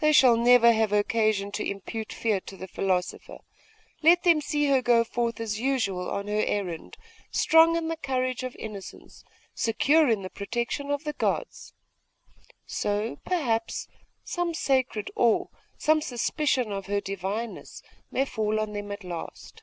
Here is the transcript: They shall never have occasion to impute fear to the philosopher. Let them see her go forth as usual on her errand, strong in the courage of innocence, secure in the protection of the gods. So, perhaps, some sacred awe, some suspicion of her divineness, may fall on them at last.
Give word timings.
They 0.00 0.10
shall 0.10 0.36
never 0.36 0.72
have 0.72 0.92
occasion 0.92 1.52
to 1.52 1.64
impute 1.64 2.12
fear 2.12 2.40
to 2.40 2.56
the 2.56 2.66
philosopher. 2.66 3.38
Let 4.02 4.24
them 4.24 4.40
see 4.40 4.66
her 4.66 4.82
go 4.82 5.04
forth 5.04 5.38
as 5.38 5.60
usual 5.60 6.10
on 6.10 6.26
her 6.26 6.42
errand, 6.44 6.96
strong 7.30 7.76
in 7.76 7.86
the 7.86 7.96
courage 7.96 8.42
of 8.42 8.56
innocence, 8.56 9.22
secure 9.54 10.08
in 10.08 10.22
the 10.22 10.30
protection 10.30 10.90
of 10.90 11.04
the 11.04 11.12
gods. 11.12 11.74
So, 12.66 13.20
perhaps, 13.24 13.86
some 14.24 14.52
sacred 14.52 15.12
awe, 15.14 15.46
some 15.78 16.02
suspicion 16.02 16.72
of 16.72 16.86
her 16.86 17.00
divineness, 17.00 17.84
may 18.10 18.24
fall 18.24 18.58
on 18.58 18.72
them 18.72 18.90
at 18.90 19.04
last. 19.04 19.62